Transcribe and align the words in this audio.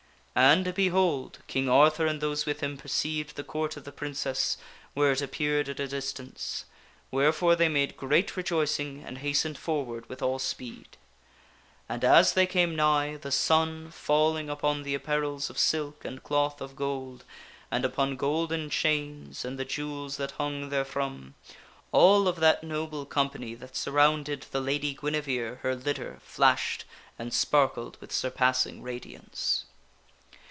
And, 0.33 0.73
behold! 0.73 1.39
King 1.47 1.67
Arthur 1.67 2.05
and 2.05 2.21
those 2.21 2.45
with 2.45 2.61
him 2.61 2.77
perceived 2.77 3.35
the 3.35 3.43
Court 3.43 3.75
of 3.75 3.83
the 3.83 3.91
Princess 3.91 4.55
where 4.93 5.11
it 5.11 5.21
appeared 5.21 5.67
at 5.67 5.81
a 5.81 5.89
distance, 5.89 6.63
wherefore 7.11 7.57
they 7.57 7.67
made 7.67 7.97
great 7.97 8.37
rejoicing 8.37 9.03
and 9.05 9.17
hastened 9.17 9.57
forward 9.57 10.07
with 10.07 10.21
all 10.21 10.39
speed. 10.39 10.95
And 11.89 12.05
as 12.05 12.31
they 12.31 12.47
came 12.47 12.77
nigh, 12.77 13.07
Of 13.07 13.23
the 13.23 13.25
Court 13.25 13.33
tne 13.33 13.33
sun 13.33 13.91
falling 13.91 14.49
upon 14.49 14.83
the 14.83 14.95
apparels 14.97 15.49
of 15.49 15.59
silk 15.59 16.05
and 16.05 16.23
cloth 16.23 16.61
of 16.61 16.77
gold, 16.77 17.25
and 17.69 17.83
of 17.83 17.93
the 17.93 17.99
Lady 18.01 18.11
upon 18.13 18.15
golden 18.15 18.69
chains 18.69 19.43
and 19.43 19.59
the 19.59 19.65
jewels 19.65 20.15
that 20.15 20.31
hung 20.39 20.69
therefrom, 20.69 21.33
all 21.91 22.29
of 22.29 22.37
that 22.37 22.63
noble 22.63 23.05
company 23.05 23.53
that 23.55 23.75
surrounded 23.75 24.43
the 24.51 24.61
Lady 24.61 24.93
Guinevere 24.93 25.55
her 25.55 25.75
litter 25.75 26.21
flashed 26.23 26.85
and 27.19 27.33
sparkled 27.33 27.97
with 27.99 28.13
surpassing 28.13 28.81
radiance. 28.81 29.65